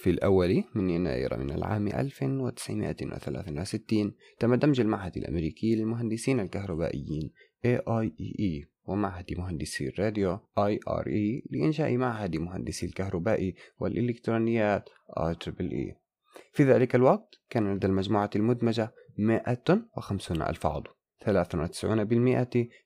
في 0.00 0.10
الأول 0.10 0.64
من 0.74 0.90
يناير 0.90 1.38
من 1.38 1.50
العام 1.50 1.86
1963 1.86 4.14
تم 4.38 4.54
دمج 4.54 4.80
المعهد 4.80 5.16
الأمريكي 5.16 5.74
للمهندسين 5.74 6.40
الكهربائيين 6.40 7.30
AIEE 7.66 8.66
ومعهد 8.84 9.24
مهندسي 9.38 9.88
الراديو 9.88 10.38
IRE 10.58 11.42
لإنشاء 11.50 11.96
معهد 11.96 12.36
مهندسي 12.36 12.86
الكهرباء 12.86 13.52
والإلكترونيات 13.78 14.88
IEEE 15.18 15.94
في 16.52 16.64
ذلك 16.64 16.94
الوقت 16.94 17.34
كان 17.50 17.74
لدى 17.74 17.86
المجموعة 17.86 18.30
المدمجة 18.36 18.94
150 19.18 20.42
ألف 20.42 20.66
عضو 20.66 20.90
93% 21.24 21.28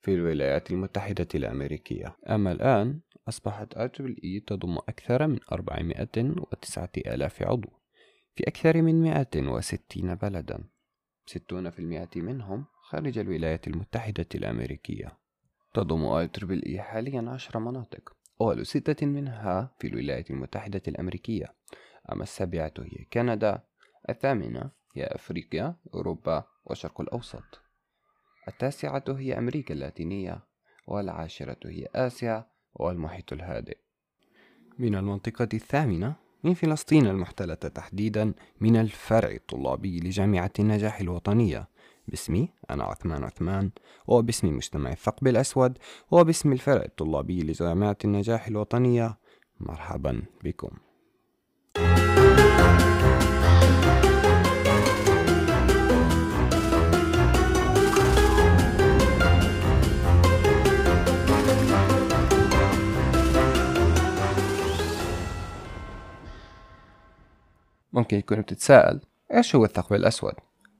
في 0.00 0.08
الولايات 0.08 0.70
المتحدة 0.70 1.28
الأمريكية. 1.34 2.16
أما 2.28 2.52
الآن 2.52 3.00
أصبحت 3.28 3.74
IEEE 3.74 4.44
تضم 4.46 4.78
أكثر 4.78 5.26
من 5.26 5.38
409 5.52 6.88
آلاف 6.96 7.42
عضو 7.42 7.68
في 8.34 8.44
أكثر 8.48 8.82
من 8.82 9.02
160 9.02 10.14
بلدا. 10.14 10.64
60% 11.26 12.16
منهم 12.16 12.64
خارج 12.82 13.18
الولايات 13.18 13.68
المتحدة 13.68 14.26
الأمريكية. 14.34 15.18
تضم 15.74 16.26
IEEE 16.26 16.78
حاليا 16.78 17.30
عشر 17.30 17.58
مناطق 17.58 18.16
أول 18.40 18.66
ستة 18.66 19.06
منها 19.06 19.74
في 19.78 19.86
الولايات 19.86 20.30
المتحدة 20.30 20.82
الأمريكية. 20.88 21.54
أما 22.12 22.22
السابعة 22.22 22.74
هي 22.78 23.04
كندا 23.12 23.62
الثامنة 24.08 24.70
هي 24.96 25.04
أفريقيا 25.04 25.76
أوروبا 25.94 26.44
والشرق 26.64 27.00
الأوسط. 27.00 27.60
التاسعة 28.48 29.04
هي 29.08 29.38
أمريكا 29.38 29.74
اللاتينية 29.74 30.40
والعاشرة 30.86 31.58
هي 31.64 31.88
آسيا 31.94 32.51
والمحيط 32.74 33.32
الهادئ. 33.32 33.76
من 34.78 34.94
المنطقة 34.94 35.48
الثامنة 35.54 36.14
من 36.44 36.54
فلسطين 36.54 37.06
المحتلة 37.06 37.54
تحديدا 37.54 38.32
من 38.60 38.76
الفرع 38.76 39.30
الطلابي 39.30 40.00
لجامعة 40.00 40.52
النجاح 40.58 41.00
الوطنية. 41.00 41.68
باسمي 42.08 42.48
أنا 42.70 42.84
عثمان 42.84 43.24
عثمان 43.24 43.70
وباسم 44.06 44.56
مجتمع 44.56 44.90
الثقب 44.90 45.26
الأسود 45.26 45.78
وباسم 46.10 46.52
الفرع 46.52 46.82
الطلابي 46.82 47.42
لجامعة 47.42 47.98
النجاح 48.04 48.46
الوطنية. 48.46 49.18
مرحبا 49.60 50.22
بكم. 50.44 50.70
ممكن 67.92 68.18
يكون 68.18 68.40
بتتساءل 68.40 69.00
إيش 69.34 69.56
هو 69.56 69.64
الثقب 69.64 69.96
الأسود؟ 69.96 70.34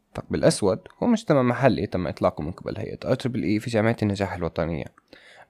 الثقب 0.09 0.35
الأسود 0.35 0.81
هو 1.03 1.07
مجتمع 1.07 1.43
محلي 1.43 1.87
تم 1.87 2.07
إطلاقه 2.07 2.43
من 2.43 2.53
قبل 2.53 2.79
هيئة 2.79 3.15
IEEE 3.15 3.61
في 3.61 3.71
جامعة 3.71 3.97
النجاح 4.03 4.35
الوطنية 4.35 4.85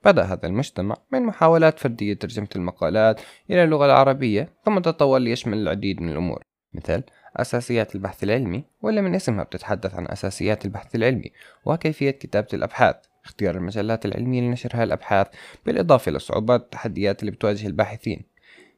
بدأ 0.05 0.23
هذا 0.23 0.47
المجتمع 0.47 0.97
من 1.13 1.23
محاولات 1.23 1.79
فردية 1.79 2.15
ترجمة 2.15 2.49
المقالات 2.57 3.21
إلى 3.51 3.65
اللغة 3.65 3.87
العربية 3.87 4.49
ثم 4.65 4.79
تطور 4.79 5.19
ليشمل 5.19 5.59
العديد 5.59 6.03
من 6.03 6.09
الأمور 6.09 6.43
مثل 6.75 7.03
أساسيات 7.37 7.95
البحث 7.95 8.25
العلمي 8.25 8.65
واللي 8.83 9.03
من 9.03 9.15
اسمها 9.15 9.45
بتتحدث 9.45 9.95
عن 9.95 10.07
أساسيات 10.09 10.65
البحث 10.65 10.95
العلمي 10.95 11.33
وكيفية 11.65 12.11
كتابة 12.11 12.49
الأبحاث 12.55 12.97
اختيار 13.25 13.57
المجلات 13.57 14.07
العلمية 14.07 14.41
لنشر 14.41 14.71
هذه 14.75 14.83
الأبحاث 14.83 15.27
بالإضافة 15.67 16.11
إلى 16.11 16.17
الصعوبات 16.17 16.61
والتحديات 16.61 17.21
اللي 17.21 17.31
بتواجه 17.31 17.67
الباحثين 17.67 18.32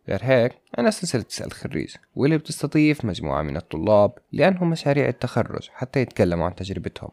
غير 0.08 0.20
هيك 0.22 0.52
أنا 0.78 0.90
سلسلة 0.90 1.22
تسأل 1.22 1.46
الخريج 1.46 1.96
واللي 2.16 2.38
بتستضيف 2.38 3.04
مجموعة 3.04 3.42
من 3.42 3.56
الطلاب 3.56 4.12
لأنهم 4.32 4.70
مشاريع 4.70 5.08
التخرج 5.08 5.68
حتى 5.74 6.00
يتكلموا 6.00 6.46
عن 6.46 6.54
تجربتهم. 6.54 7.10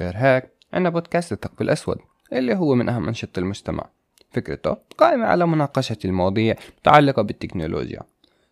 غير 0.00 0.12
هيك 0.16 0.44
عنا 0.72 0.90
بودكاست 0.90 1.32
الثقب 1.32 1.62
الأسود 1.62 1.98
اللي 2.32 2.54
هو 2.54 2.74
من 2.74 2.88
أهم 2.88 3.08
أنشطة 3.08 3.40
المجتمع. 3.40 3.86
فكرته 4.30 4.76
قائمة 4.98 5.26
على 5.26 5.46
مناقشة 5.46 5.96
المواضيع 6.04 6.54
المتعلقة 6.68 7.22
بالتكنولوجيا. 7.22 8.00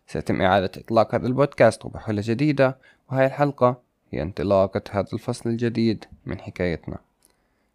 سيتم 0.07 0.41
إعادة 0.41 0.71
إطلاق 0.77 1.15
هذا 1.15 1.27
البودكاست 1.27 1.85
وبحلة 1.85 2.21
جديدة 2.25 2.77
وهاي 3.11 3.25
الحلقة 3.25 3.81
هي 4.11 4.21
انطلاقة 4.21 4.81
هذا 4.91 5.07
الفصل 5.13 5.49
الجديد 5.49 6.05
من 6.25 6.39
حكايتنا. 6.39 6.97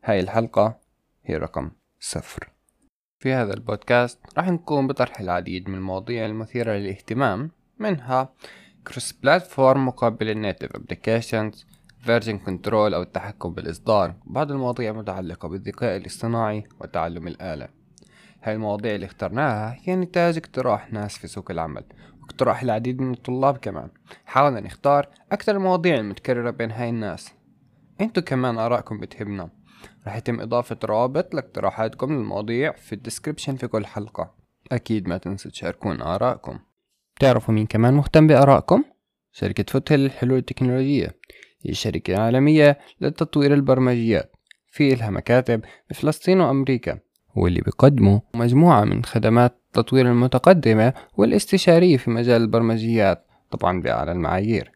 هاي 0.04 0.20
الحلقة 0.20 0.75
هي 1.25 1.37
رقم 1.37 1.70
صفر. 2.00 2.48
في 3.19 3.33
هذا 3.33 3.55
البودكاست 3.55 4.19
راح 4.37 4.49
نقوم 4.49 4.87
بطرح 4.87 5.21
العديد 5.21 5.69
من 5.69 5.75
المواضيع 5.75 6.27
المثيرة 6.27 6.73
للاهتمام 6.73 7.51
منها 7.79 8.33
cross 8.87 9.12
platform 9.12 9.87
مقابل 9.87 10.31
ال 10.31 10.37
native 10.37 10.76
applications 10.76 11.66
version 12.00 12.38
control 12.38 12.94
أو 12.95 13.03
التحكم 13.03 13.53
بالإصدار. 13.55 14.15
وبعض 14.27 14.51
المواضيع 14.51 14.91
المتعلقة 14.91 15.49
بالذكاء 15.49 15.97
الاصطناعي 15.97 16.65
وتعلم 16.81 17.29
الآلة. 17.29 17.69
هاي 18.43 18.55
المواضيع 18.55 18.95
اللي 18.95 19.06
اخترناها 19.06 19.77
هي 19.83 19.97
نتاج 19.97 20.37
اقتراح 20.37 20.93
ناس 20.93 21.19
في 21.19 21.27
سوق 21.27 21.50
العمل 21.50 21.85
واقتراح 22.23 22.62
العديد 22.62 23.00
من 23.00 23.12
الطلاب 23.12 23.56
كمان. 23.56 23.89
حاولنا 24.27 24.61
نختار 24.61 25.09
أكثر 25.33 25.56
المواضيع 25.56 25.95
المتكررة 25.95 26.50
بين 26.50 26.71
هاي 26.71 26.89
الناس. 26.89 27.33
انتو 28.00 28.21
كمان 28.21 28.59
آرائكم 28.59 29.00
بتهمنا. 29.00 29.57
رح 30.06 30.16
يتم 30.16 30.41
إضافة 30.41 30.77
روابط 30.84 31.34
لاقتراحاتكم 31.34 32.12
للمواضيع 32.12 32.72
في 32.72 32.93
الديسكريبشن 32.93 33.56
في 33.56 33.66
كل 33.66 33.87
حلقة. 33.87 34.34
أكيد 34.72 35.09
ما 35.09 35.19
تنسوا 35.19 35.50
تشاركونا 35.50 36.15
آراءكم 36.15 36.59
تعرفوا 37.21 37.55
مين 37.55 37.66
كمان 37.66 37.94
مهتم 37.94 38.27
بآرائكم؟ 38.27 38.84
شركة 39.33 39.65
فوتهل 39.69 40.00
للحلول 40.00 40.38
التكنولوجية. 40.38 41.15
هي 41.67 41.75
شركة 41.75 42.19
عالمية 42.21 42.78
لتطوير 43.00 43.55
البرمجيات. 43.55 44.33
في 44.71 44.93
إلها 44.93 45.11
مكاتب 45.11 45.61
بفلسطين 45.91 46.41
وأمريكا 46.41 46.99
واللي 47.37 47.61
بيقدموا 47.61 48.21
مجموعة 48.34 48.84
من 48.84 49.05
خدمات 49.05 49.59
التطوير 49.67 50.06
المتقدمة 50.06 50.94
والاستشارية 51.17 51.97
في 51.97 52.11
مجال 52.11 52.43
البرمجيات 52.43 53.27
طبعا 53.50 53.83
بأعلى 53.83 54.12
المعايير. 54.12 54.72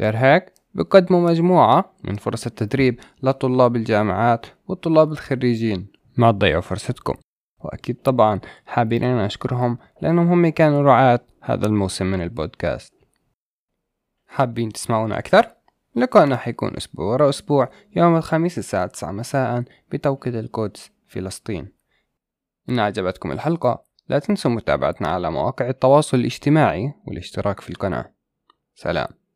غير 0.00 0.16
هيك 0.16 0.52
بقدموا 0.74 1.30
مجموعة 1.30 1.92
من 2.04 2.16
فرص 2.16 2.46
التدريب 2.46 3.00
لطلاب 3.22 3.76
الجامعات 3.76 4.46
والطلاب 4.68 5.12
الخريجين. 5.12 5.92
ما 6.16 6.32
تضيعوا 6.32 6.60
فرصتكم. 6.60 7.14
وأكيد 7.64 7.96
طبعا 7.96 8.40
حابين 8.66 9.04
أن 9.04 9.18
أشكرهم 9.18 9.78
لأنهم 10.02 10.28
هم 10.28 10.48
كانوا 10.48 10.82
رعاة 10.82 11.20
هذا 11.40 11.66
الموسم 11.66 12.06
من 12.06 12.22
البودكاست. 12.22 12.94
حابين 14.26 14.72
تسمعونا 14.72 15.18
أكثر؟ 15.18 15.50
لقاءنا 15.96 16.36
حيكون 16.36 16.76
أسبوع 16.76 17.06
ورا 17.06 17.28
أسبوع 17.28 17.70
يوم 17.96 18.16
الخميس 18.16 18.58
الساعة 18.58 18.86
9 18.86 19.12
مساء 19.12 19.64
بتوقيت 19.92 20.34
القدس 20.34 20.90
فلسطين. 21.06 21.72
إن 22.68 22.78
أعجبتكم 22.78 23.32
الحلقة 23.32 23.84
لا 24.08 24.18
تنسوا 24.18 24.50
متابعتنا 24.50 25.08
على 25.08 25.30
مواقع 25.30 25.68
التواصل 25.68 26.16
الاجتماعي 26.16 26.94
والاشتراك 27.06 27.60
في 27.60 27.70
القناة. 27.70 28.14
سلام. 28.74 29.19